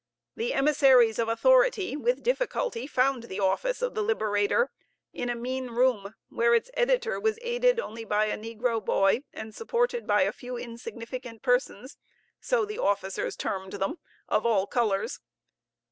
The 0.35 0.53
emissaries 0.55 1.19
of 1.19 1.29
authority 1.29 1.95
with 1.95 2.23
difficulty 2.23 2.87
found 2.87 3.25
the 3.25 3.39
office 3.39 3.83
of 3.83 3.93
the 3.93 4.01
Liberator 4.01 4.71
in 5.13 5.29
a 5.29 5.35
mean 5.35 5.67
room, 5.67 6.15
where 6.29 6.55
its 6.55 6.71
editor 6.73 7.19
was 7.19 7.37
aided 7.43 7.79
only 7.79 8.03
by 8.03 8.25
a 8.25 8.35
negro 8.35 8.83
boy, 8.83 9.21
and 9.31 9.53
supported 9.53 10.07
by 10.07 10.23
a 10.23 10.31
few 10.31 10.57
insignificant 10.57 11.43
persons 11.43 11.97
(so 12.39 12.65
the 12.65 12.79
officers 12.79 13.35
termed 13.35 13.73
them) 13.73 13.99
of 14.27 14.43
all 14.43 14.65
colors. 14.65 15.19